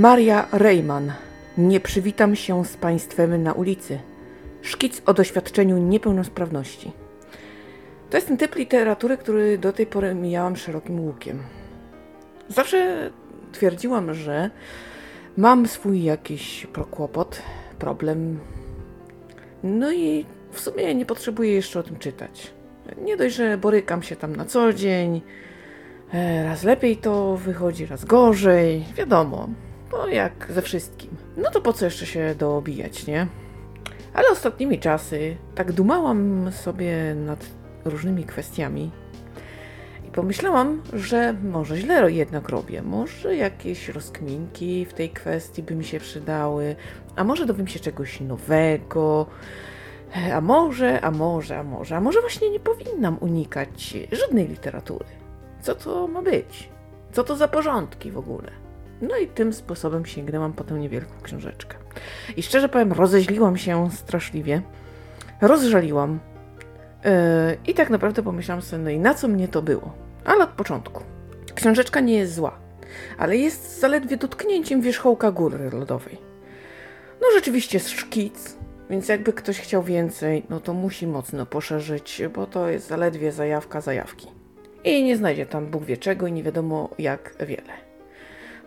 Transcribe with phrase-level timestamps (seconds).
[0.00, 1.12] Maria Rejman.
[1.58, 3.98] Nie przywitam się z Państwem na ulicy.
[4.62, 6.92] Szkic o doświadczeniu niepełnosprawności.
[8.10, 11.42] To jest ten typ literatury, który do tej pory mijałam szerokim łukiem.
[12.48, 13.10] Zawsze
[13.52, 14.50] twierdziłam, że
[15.36, 17.42] mam swój jakiś kłopot,
[17.78, 18.38] problem.
[19.62, 22.52] No i w sumie nie potrzebuję jeszcze o tym czytać.
[23.02, 25.20] Nie dość, że borykam się tam na co dzień.
[26.12, 28.84] e, Raz lepiej to wychodzi, raz gorzej.
[28.96, 29.48] Wiadomo,
[29.90, 31.10] to jak ze wszystkim.
[31.36, 33.26] No to po co jeszcze się dobijać, nie?
[34.14, 37.46] Ale ostatnimi czasy tak dumałam sobie nad
[37.84, 38.90] różnymi kwestiami
[40.08, 42.82] i pomyślałam, że może źle jednak robię.
[42.82, 46.76] Może jakieś rozkminki w tej kwestii by mi się przydały,
[47.16, 49.26] a może dowiem się czegoś nowego.
[50.34, 55.06] A może, a może, a może, a może właśnie nie powinnam unikać żadnej literatury.
[55.62, 56.70] Co to ma być?
[57.12, 58.50] Co to za porządki w ogóle?
[59.02, 61.76] No i tym sposobem sięgnęłam po tę niewielką książeczkę.
[62.36, 64.62] I szczerze powiem, rozeźliłam się straszliwie.
[65.40, 66.20] Rozżaliłam.
[67.04, 67.10] Yy,
[67.66, 69.92] I tak naprawdę pomyślałam sobie, no i na co mnie to było?
[70.24, 71.02] Ale od początku.
[71.54, 72.58] Książeczka nie jest zła,
[73.18, 76.18] ale jest zaledwie dotknięciem wierzchołka góry lodowej.
[77.20, 78.56] No rzeczywiście jest szkic,
[78.90, 83.80] więc jakby ktoś chciał więcej, no to musi mocno poszerzyć, bo to jest zaledwie zajawka
[83.80, 84.26] zajawki.
[84.84, 87.89] I nie znajdzie tam Bóg wie czego i nie wiadomo jak wiele.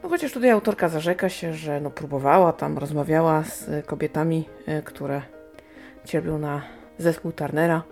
[0.04, 5.22] No chociaż tutaj autorka zarzeka się, że no próbowała tam, rozmawiała z kobietami, e, które
[6.06, 6.62] cierpią na
[6.98, 7.84] zespół Turnera.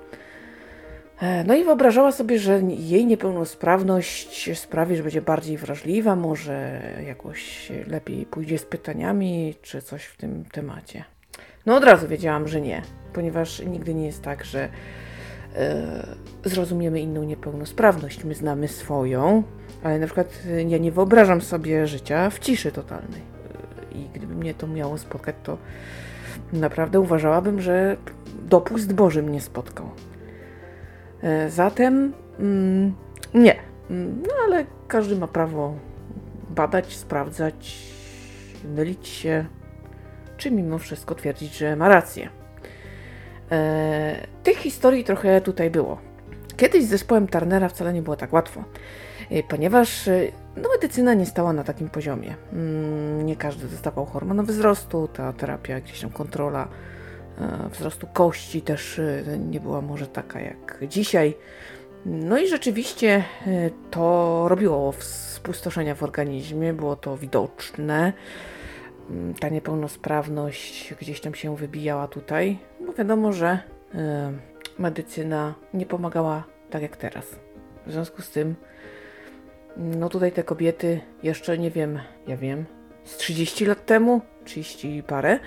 [1.22, 7.72] E, No i wyobrażała sobie, że jej niepełnosprawność sprawi, że będzie bardziej wrażliwa, może jakoś
[7.88, 11.04] lepiej pójdzie z pytaniami, czy coś w tym temacie.
[11.66, 12.82] No od razu wiedziałam, że nie,
[13.14, 14.70] ponieważ nigdy nie jest tak, że
[16.46, 18.24] zrozumiemy inną niepełnosprawność.
[18.24, 19.44] My znamy swoją,
[19.84, 23.22] ale na przykład e, ja nie wyobrażam sobie życia w ciszy totalnej.
[23.92, 25.58] E, I gdyby mnie to miało spotkać, to
[26.54, 27.98] naprawdę uważałabym, że
[28.50, 29.90] dopust Boży mnie spotkał.
[31.24, 32.94] E, Zatem mm,
[33.34, 33.56] nie.
[33.90, 35.76] Mm, No ale każdy ma prawo
[36.50, 37.78] badać, sprawdzać,
[38.76, 39.46] mylić się,
[40.38, 42.30] czy mimo wszystko twierdzić, że ma rację.
[43.52, 45.98] E, tych historii trochę tutaj było.
[46.58, 48.64] Kiedyś z zespołem Turnera wcale nie było tak łatwo,
[49.32, 52.36] e, ponieważ e, no, medycyna nie stała na takim poziomie.
[52.54, 56.68] Mm, Nie każdy dostawał hormony wzrostu, ta terapia, jakaś tam kontrola
[57.72, 59.02] wzrostu kości też
[59.50, 61.34] nie była może taka jak dzisiaj.
[62.06, 63.24] No i rzeczywiście
[63.92, 68.14] to robiło spustoszenia w organizmie, było to widoczne.
[69.10, 72.60] Mm, Ta niepełnosprawność gdzieś tam się wybijała tutaj,
[72.92, 73.60] bo wiadomo, że
[73.96, 74.32] e,
[74.80, 77.26] medycyna nie pomagała tak jak teraz.
[77.88, 78.56] W związku z tym,
[79.78, 82.66] no tutaj te kobiety jeszcze nie wiem, ja wiem,
[83.04, 85.40] z 30 lat temu, 30 i parę,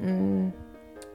[0.00, 0.52] mm,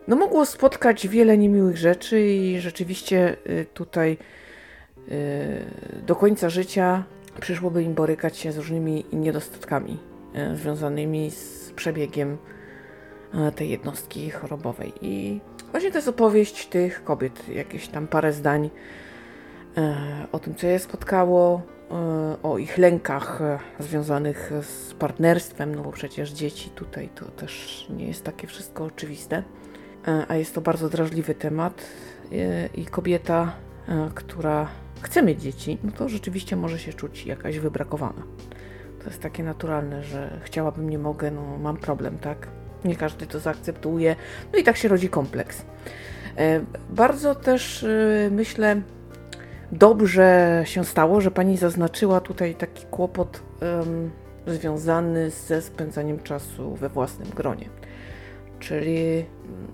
[0.08, 4.18] no mogło spotkać wiele niemiłych rzeczy i rzeczywiście y, tutaj
[5.12, 5.66] y,
[6.08, 7.04] do końca życia
[7.42, 10.00] przyszłoby im borykać się z różnymi niedostatkami
[10.54, 12.61] y, związanymi z przebiegiem y,
[13.56, 14.94] tej jednostki chorobowej.
[15.02, 15.40] I
[15.72, 18.72] właśnie to jest opowieść tych kobiet, jakieś tam parę zdań y,
[20.32, 21.62] o tym, co je spotkało,
[21.92, 23.40] y, o ich lękach
[23.80, 29.44] związanych z partnerstwem, no bo przecież dzieci tutaj to też nie jest takie wszystko oczywiste.
[30.08, 31.82] E, a jest to bardzo drażliwy temat
[32.32, 33.54] e, i kobieta,
[33.88, 34.68] e, która
[35.02, 38.24] chce mieć dzieci, no to rzeczywiście może się czuć jakaś wybrakowana.
[39.00, 42.48] To jest takie naturalne, że chciałabym, nie mogę, no mam problem, tak?
[42.86, 44.16] Nie każdy to zaakceptuje,
[44.54, 45.62] no i tak się rodzi kompleks.
[46.38, 48.82] E, Bardzo też e, myślę,
[49.72, 54.12] dobrze się stało, że pani zaznaczyła tutaj taki kłopot em,
[54.48, 57.70] związany ze spędzaniem czasu we własnym gronie.
[58.60, 59.68] Czyli mm,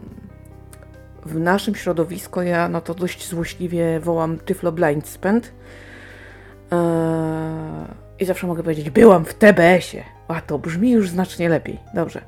[1.25, 5.51] w naszym środowisku ja na to dość złośliwie wołam Tyflo Blind Spend.
[6.71, 6.77] Eee,
[8.19, 10.04] I zawsze mogę powiedzieć, byłam w TBS-ie.
[10.27, 11.80] A to brzmi już znacznie lepiej.
[11.94, 12.21] Dobrze.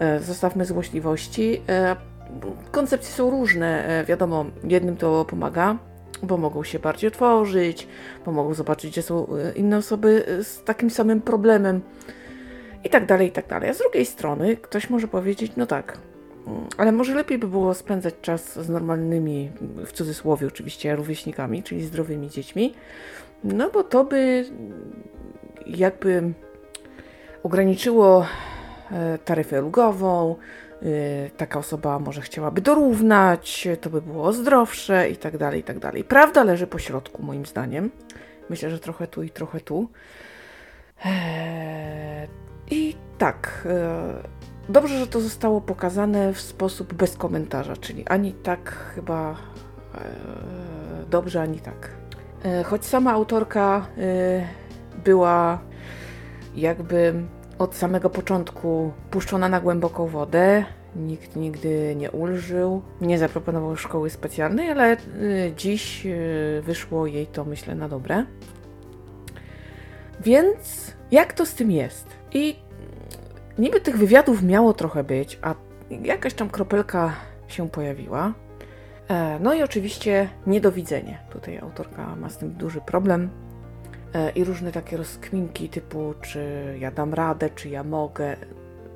[0.00, 1.62] Eee, zostawmy złośliwości.
[1.68, 1.96] Eee,
[2.70, 3.88] koncepcje są różne.
[3.88, 5.78] Eee, wiadomo, jednym to pomaga,
[6.22, 7.88] bo mogą się bardziej otworzyć,
[8.26, 11.80] bo mogą zobaczyć, gdzie są e, inne osoby e, z takim samym problemem
[12.84, 13.70] i tak dalej, i tak dalej.
[13.70, 15.98] A z drugiej strony ktoś może powiedzieć, no tak,
[16.46, 19.50] mm, ale może lepiej by było spędzać czas z normalnymi,
[19.86, 22.74] w cudzysłowie oczywiście, rówieśnikami, czyli zdrowymi dziećmi,
[23.44, 24.44] no bo to by
[25.66, 26.32] jakby
[27.42, 28.47] ograniczyło e,
[29.24, 30.36] taryfę ulgową,
[30.82, 35.78] e, taka osoba może chciałaby dorównać, to by było zdrowsze i tak dalej, i tak
[35.78, 36.04] dalej.
[36.04, 37.90] Prawda leży po środku, moim zdaniem.
[38.50, 39.88] Myślę, że trochę tu i trochę tu.
[41.04, 42.28] Eee,
[42.70, 48.70] I tak, e, dobrze, że to zostało pokazane w sposób bez komentarza, czyli ani tak
[48.94, 49.36] chyba
[49.94, 49.98] e,
[51.10, 51.90] dobrze, ani tak.
[52.44, 53.86] E, choć sama autorka
[55.04, 55.58] była
[56.54, 57.14] jakby
[57.58, 60.64] od samego początku puszczona na głęboką wodę,
[60.96, 64.96] nikt nigdy nie ulżył, nie zaproponował szkoły specjalnej, ale
[65.56, 66.06] dziś
[66.62, 68.24] wyszło jej to myślę na dobre.
[70.20, 72.06] Więc jak to z tym jest?
[72.32, 72.56] I
[73.58, 75.54] niby tych wywiadów miało trochę być, a
[75.90, 77.12] jakaś tam kropelka
[77.48, 78.32] się pojawiła.
[79.08, 81.18] E, no i oczywiście niedowidzenie.
[81.30, 83.30] Tutaj autorka ma z tym duży problem.
[84.14, 88.36] E, I różne takie rozkminki typu, czy ja dam radę, czy ja mogę.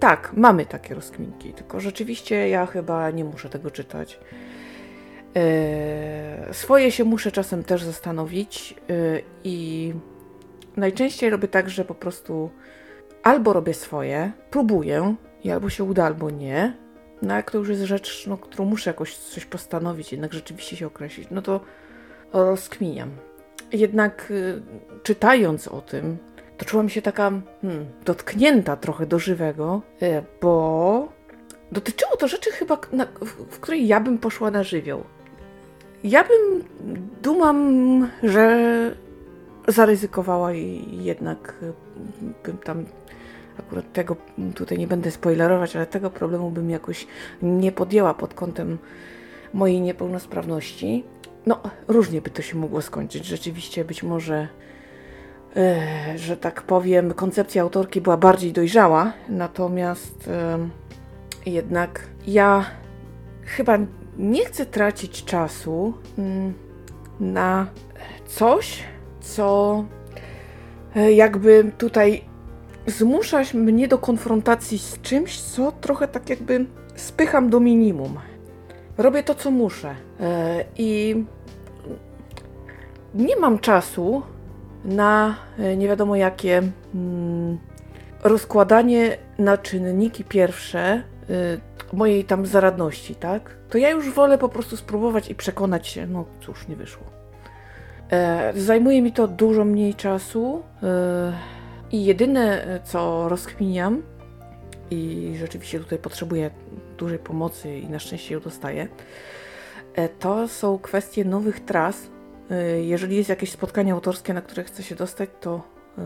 [0.00, 4.20] Tak, mamy takie rozkminki, tylko rzeczywiście ja chyba nie muszę tego czytać.
[5.36, 8.74] E, swoje się muszę czasem też zastanowić
[9.44, 9.92] i
[10.76, 12.50] najczęściej robię tak, że po prostu
[13.22, 15.14] albo robię swoje, próbuję
[15.44, 16.76] i albo się uda, albo nie.
[17.22, 20.86] No jak to już jest rzecz, no, którą muszę jakoś coś postanowić, jednak rzeczywiście się
[20.86, 21.60] określić, no to
[22.32, 23.10] rozkminiam.
[23.72, 24.62] Jednak y,
[25.02, 26.16] czytając o tym,
[26.58, 27.32] to czułam się taka
[27.62, 31.08] hmm, dotknięta trochę do żywego, y, bo
[31.72, 35.04] dotyczyło to rzeczy chyba, na, w, w której ja bym poszła na żywioł.
[36.04, 36.64] Ja bym,
[37.22, 38.60] dumam, że
[39.68, 41.72] zaryzykowała i jednak y,
[42.44, 42.84] bym tam
[43.58, 44.16] akurat tego
[44.54, 47.06] tutaj nie będę spoilerować, ale tego problemu bym jakoś
[47.42, 48.78] nie podjęła pod kątem
[49.54, 51.04] mojej niepełnosprawności.
[51.46, 53.24] No, różnie by to się mogło skończyć.
[53.26, 54.48] Rzeczywiście być może,
[55.56, 60.68] e, że tak powiem, koncepcja autorki była bardziej dojrzała, natomiast e,
[61.46, 62.64] jednak ja
[63.44, 63.78] chyba
[64.18, 66.54] nie chcę tracić czasu mm,
[67.20, 67.66] na
[68.26, 68.82] coś,
[69.20, 69.84] co
[70.96, 72.24] e, jakby tutaj
[72.86, 78.18] zmusza mnie do konfrontacji z czymś, co trochę tak jakby spycham do minimum.
[78.98, 79.94] Robię to, co muszę.
[80.20, 81.24] E, I
[83.14, 84.22] nie mam czasu
[84.84, 86.62] na e, nie wiadomo jakie
[86.94, 87.58] mm,
[88.24, 91.02] rozkładanie na czynniki pierwsze
[91.92, 93.56] mojej tam zaradności, tak?
[93.70, 97.06] To ja już wolę po prostu spróbować i przekonać się, no cóż, nie wyszło.
[98.10, 101.32] E, zajmuje mi to dużo mniej czasu e,
[101.92, 104.02] i jedyne, co rozkminiam,
[104.90, 106.50] i rzeczywiście tutaj potrzebuję
[107.02, 108.88] dużej pomocy i na szczęście ją dostaję,
[109.94, 112.10] e, to są kwestie nowych tras.
[112.80, 115.62] Jeżeli jest jakieś spotkanie autorskie, na które chcę się dostać, to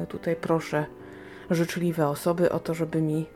[0.08, 0.86] tutaj proszę
[1.50, 3.26] życzliwe osoby o to, żeby mi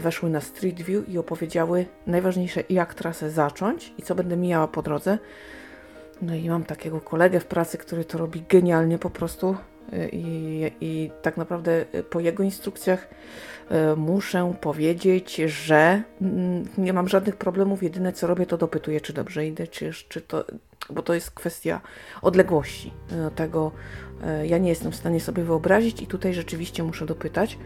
[0.00, 4.82] weszły na Street View i opowiedziały najważniejsze, jak trasę zacząć i co będę mijała po
[4.82, 5.18] drodze,
[6.22, 9.56] no i mam takiego kolegę w pracy, który to robi genialnie po prostu.
[9.92, 13.08] Y, I, I, tak naprawdę y, po jego instrukcjach
[13.70, 17.82] y, muszę powiedzieć, że mm, nie mam żadnych problemów.
[17.82, 20.44] Jedyne co robię, to dopytuję, czy dobrze idę, czy, czy to.
[20.90, 21.80] Bo to jest kwestia
[22.22, 22.92] odległości
[23.34, 23.72] tego.
[24.44, 27.58] Ja nie jestem w stanie sobie wyobrazić, i tutaj rzeczywiście muszę dopytać,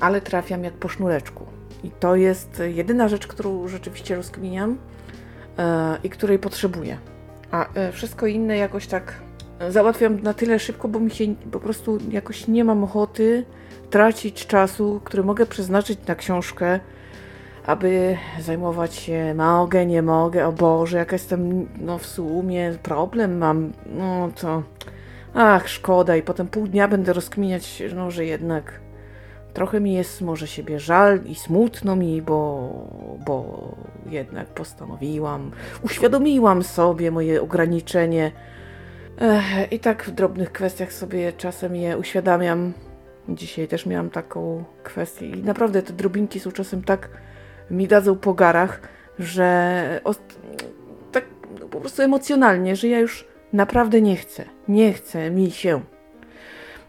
[0.00, 1.46] ale trafiam jak po sznureczku.
[1.84, 4.78] I to jest jedyna rzecz, którą rzeczywiście rozkminiam
[6.04, 6.98] i której potrzebuję.
[7.50, 9.14] A wszystko inne jakoś tak
[9.68, 13.44] załatwiam na tyle szybko, bo mi się po prostu jakoś nie mam ochoty
[13.90, 16.80] tracić czasu, który mogę przeznaczyć na książkę,
[17.66, 23.72] aby zajmować się mogę, nie mogę, o Boże, jak jestem, no w sumie problem mam,
[23.86, 24.62] no to
[25.34, 28.80] ach, szkoda i potem pół dnia będę rozkminiać, no, że jednak
[29.54, 32.70] trochę mi jest może siebie żal i smutno mi, bo,
[33.26, 33.68] bo
[34.10, 35.50] jednak postanowiłam,
[35.82, 38.32] uświadomiłam sobie moje ograniczenie.
[39.20, 42.72] Ech, I tak w drobnych kwestiach sobie czasem je uświadamiam.
[43.28, 47.08] Dzisiaj też miałam taką kwestię i naprawdę te drobinki są czasem tak
[47.70, 48.80] mi dadzą po garach,
[49.18, 50.00] że
[51.12, 51.24] tak
[51.70, 54.44] po prostu emocjonalnie, że ja już naprawdę nie chcę.
[54.68, 55.80] Nie chcę mi się.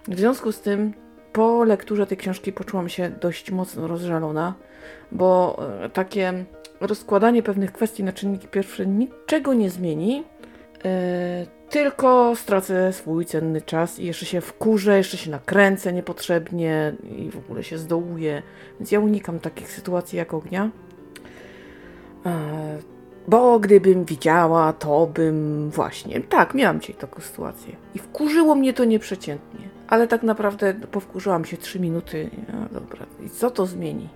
[0.08, 0.94] W związku z tym
[1.34, 4.54] po lekturze tej książki poczułam się dość mocno rozżalona,
[5.12, 6.46] bo e, takie
[6.82, 10.24] rozkładanie pewnych kwestii na czynniki pierwsze niczego nie zmieni,
[11.70, 17.38] tylko stracę swój cenny czas i jeszcze się wkurzę, jeszcze się nakręcę niepotrzebnie i w
[17.38, 18.42] ogóle się zdołuję.
[18.80, 20.70] Więc ja unikam takich sytuacji jak ognia.
[22.26, 22.32] Yy,
[23.28, 26.22] bo gdybym widziała, to bym właśnie.
[26.22, 27.76] Tak, miałam dzisiaj taką sytuację.
[27.96, 29.70] I wkurzyło mnie to nieprzeciętnie.
[29.88, 32.30] Ale tak naprawdę powkurzyłam się 3 minuty.
[32.54, 34.10] No dobra, i co to zmieni?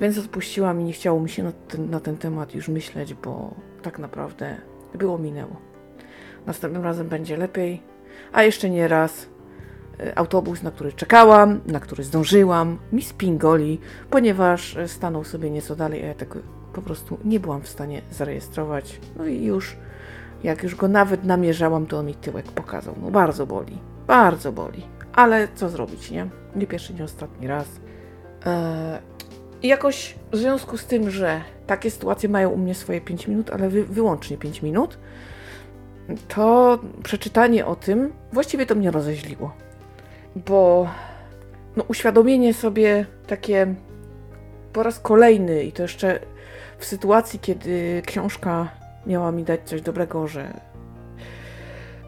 [0.00, 3.54] Więc odpuściłam i nie chciało mi się na ten, na ten temat już myśleć, bo
[3.82, 4.56] tak naprawdę
[4.94, 5.65] było minęło.
[6.46, 7.82] Następnym razem będzie lepiej,
[8.32, 9.26] a jeszcze nie raz
[10.00, 15.76] e, autobus, na który czekałam, na który zdążyłam, mi spingoli, ponieważ e, stanął sobie nieco
[15.76, 16.38] dalej, a ja tego
[16.72, 19.00] po prostu nie byłam w stanie zarejestrować.
[19.16, 19.76] No i już,
[20.42, 22.94] jak już go nawet namierzałam, to on mi tyłek pokazał.
[23.02, 24.82] No bardzo boli, bardzo boli.
[25.12, 26.26] Ale co zrobić, nie?
[26.56, 27.66] Nie pierwszy, nie ostatni raz.
[28.46, 28.98] Eee,
[29.62, 33.68] jakoś w związku z tym, że takie sytuacje mają u mnie swoje 5 minut, ale
[33.68, 34.98] wy, wyłącznie 5 minut,
[36.28, 39.52] to przeczytanie o tym właściwie to mnie rozeźliło.
[40.36, 40.88] Bo
[41.76, 43.74] no, uświadomienie sobie takie
[44.72, 46.20] po raz kolejny i to jeszcze
[46.78, 48.68] w sytuacji, kiedy książka
[49.06, 50.60] miała mi dać coś dobrego, że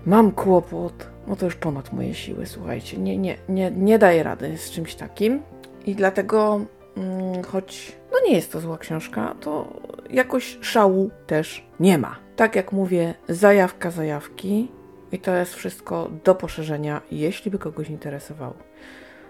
[0.07, 2.99] mam kłopot, no to już ponad moje siły, słuchajcie.
[2.99, 5.43] Nie, nie, nie, nie daję rady z czymś takim.
[5.87, 6.61] I dlatego,
[6.97, 12.17] mm, choć no nie jest to zła książka, to jakoś szału też nie ma.
[12.37, 14.69] Tak jak mówię, zajawka zajawki
[15.13, 18.55] i to jest wszystko do poszerzenia, jeśli by kogoś interesowało.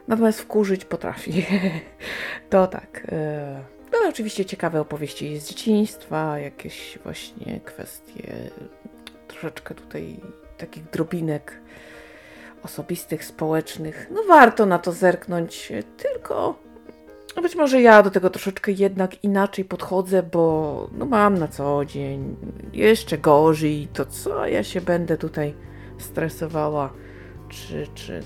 [0.09, 1.47] Natomiast wkurzyć potrafi.
[2.51, 3.07] to tak.
[3.13, 8.35] E, no oczywiście ciekawe opowieści z dzieciństwa, jakieś właśnie kwestie
[9.29, 10.21] troszeczkę tutaj
[10.59, 11.61] takich drobinek
[12.63, 14.07] osobistych, społecznych.
[14.11, 16.59] No warto na to zerknąć, tylko
[17.39, 21.85] no być może ja do tego troszeczkę jednak inaczej podchodzę, bo no mam na co
[21.85, 22.37] dzień
[22.73, 25.55] jeszcze gorzej, to co ja się będę tutaj
[25.99, 26.93] stresowała,
[27.49, 28.23] czy, czy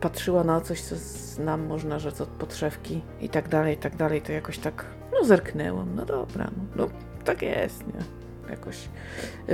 [0.00, 4.22] patrzyła na coś, co znam, można rzec od podszewki i tak dalej, i tak dalej,
[4.22, 6.90] to jakoś tak, no zerknęłam, no dobra, no, no
[7.24, 8.20] tak jest, nie?
[8.50, 8.88] Jakoś.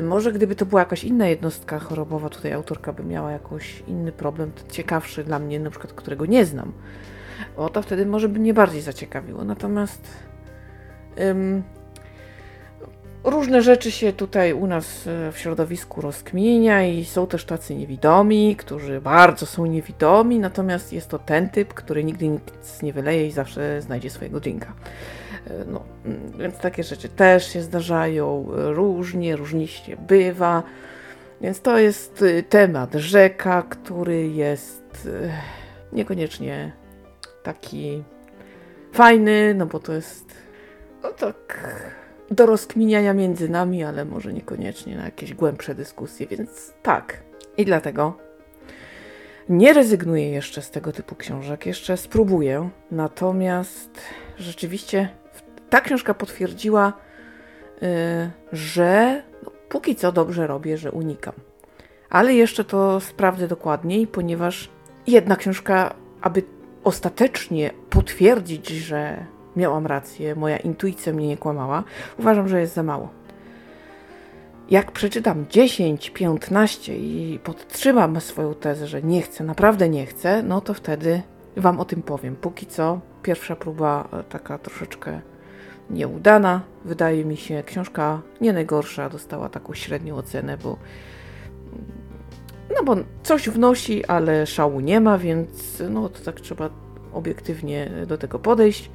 [0.02, 4.52] Może gdyby to była jakaś inna jednostka chorobowa, tutaj autorka by miała jakiś inny problem,
[4.70, 6.72] ciekawszy dla mnie, na przykład, którego nie znam
[7.56, 9.44] o to wtedy może by mnie bardziej zaciekawiło.
[9.44, 10.02] Natomiast
[11.20, 11.62] ym,
[13.24, 18.56] różne rzeczy się tutaj u nas e, w środowisku rozkmienia i są też tacy niewidomi,
[18.56, 23.32] którzy bardzo są niewidomi, natomiast jest to ten typ, który nigdy nic nie wyleje i
[23.32, 24.72] zawsze znajdzie swojego drinka.
[25.46, 30.62] E, no, mm, więc takie rzeczy też się zdarzają różnie, różniście bywa.
[31.40, 35.08] Więc to jest y, temat rzeka, który jest
[35.92, 36.72] niekoniecznie
[37.46, 38.02] taki
[38.92, 40.34] fajny, no bo to jest
[41.02, 41.60] no tak
[42.30, 47.22] do rozkminiania między nami, ale może niekoniecznie na jakieś głębsze dyskusje, więc tak.
[47.56, 48.18] I dlatego
[49.48, 52.70] nie rezygnuję jeszcze z tego typu książek, jeszcze spróbuję.
[52.90, 54.00] Natomiast
[54.38, 55.08] rzeczywiście
[55.70, 56.92] ta książka potwierdziła,
[57.82, 57.88] yy,
[58.52, 61.34] że no, póki co dobrze robię, że unikam.
[62.10, 64.70] Ale jeszcze to sprawdzę dokładniej, ponieważ
[65.06, 66.55] jedna książka, aby
[66.86, 69.26] ostatecznie potwierdzić, że
[69.56, 71.84] miałam rację, moja intuicja mnie nie kłamała,
[72.18, 73.08] uważam, że jest za mało.
[74.70, 80.60] Jak przeczytam 10, 15 i podtrzymam swoją tezę, że nie chcę, naprawdę nie chcę, no
[80.60, 81.22] to wtedy
[81.56, 82.36] Wam o tym powiem.
[82.36, 85.20] Póki co, pierwsza próba e, taka troszeczkę
[85.90, 86.60] nieudana.
[86.84, 90.76] Wydaje mi się, książka nie najgorsza, dostała taką średnią ocenę, bo
[92.74, 96.70] no bo coś wnosi, ale szału nie ma, więc no to tak trzeba
[97.12, 98.90] obiektywnie do tego podejść.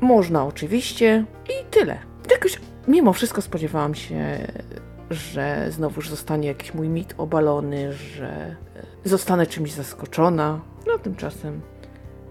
[0.00, 1.98] Można oczywiście i tyle.
[2.30, 4.46] Jakoś mimo wszystko spodziewałam się,
[5.10, 8.56] że znowuż zostanie jakiś mój mit obalony, że
[9.04, 10.60] zostanę czymś zaskoczona.
[10.86, 11.60] No tymczasem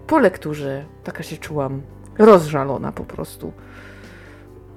[0.06, 1.82] po lekturze taka się czułam
[2.18, 3.52] rozżalona po prostu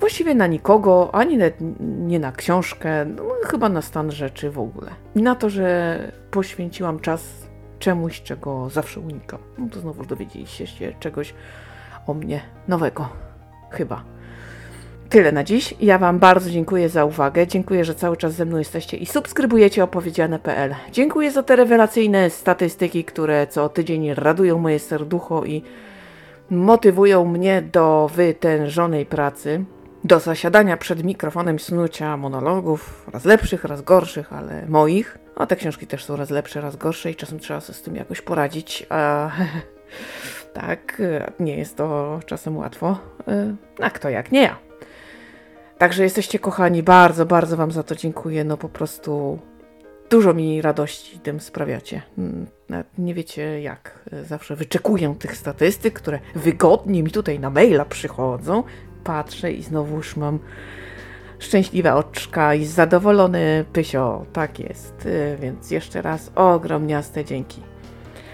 [0.02, 1.38] właściwie na nikogo, ani
[1.80, 4.92] nie na książkę, no, chyba na stan rzeczy w ogóle.
[5.16, 5.98] Na to, że
[6.32, 7.48] poświęciłam czas
[7.80, 9.40] czemuś, czego zawsze unikam.
[9.58, 11.34] No to znowu dowiedzieliście się czegoś
[12.08, 13.10] o mnie nowego.
[13.70, 14.04] Chyba.
[15.10, 15.74] Tyle na dziś.
[15.82, 17.48] Ja Wam bardzo dziękuję za uwagę.
[17.48, 20.76] Dziękuję, że cały czas ze mną jesteście i subskrybujecie opowiedziane.pl.
[20.92, 25.64] Dziękuję za te rewelacyjne statystyki, które co tydzień radują moje serducho i
[26.50, 29.66] motywują mnie do wytężonej pracy
[30.04, 35.18] do zasiadania przed mikrofonem snucia monologów, raz lepszych, raz gorszych, ale moich.
[35.36, 37.96] A te książki też są raz lepsze, raz gorsze i czasem trzeba sobie z tym
[37.96, 38.86] jakoś poradzić.
[38.90, 39.32] A
[40.54, 41.02] tak,
[41.40, 42.98] nie jest to czasem łatwo.
[43.80, 44.58] A kto jak nie ja.
[45.78, 48.44] Także jesteście kochani, bardzo, bardzo Wam za to dziękuję.
[48.44, 49.40] No po prostu
[50.10, 52.02] dużo mi radości tym sprawiacie.
[52.70, 54.10] Nawet nie wiecie jak.
[54.24, 58.64] Zawsze wyczekuję tych statystyk, które wygodnie mi tutaj na maila przychodzą
[59.04, 60.40] patrzę i znowuż mam
[61.40, 64.26] szczęśliwe oczka i zadowolony pysio.
[64.34, 65.06] Tak jest.
[65.06, 67.62] Y, więc jeszcze raz ogromniaste dzięki.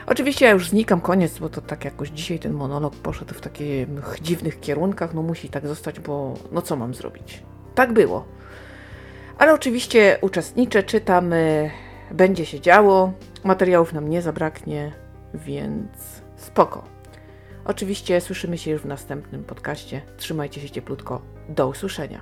[0.08, 3.88] Oczywiście ja już znikam, koniec, bo to tak jakoś dzisiaj ten monolog poszedł w takich
[4.22, 5.14] dziwnych kierunkach.
[5.14, 7.44] No musi tak zostać, bo no co mam zrobić?
[7.76, 8.26] Tak było.
[9.38, 11.72] Ale oczywiście uczestniczę, czytam, y,
[12.12, 13.12] będzie się działo.
[13.44, 14.92] Materiałów nam nie zabraknie,
[15.34, 16.97] więc spoko.
[17.68, 20.02] Oczywiście słyszymy się już w następnym podcaście.
[20.18, 21.22] Trzymajcie się cieplutko.
[21.50, 22.22] Do usłyszenia.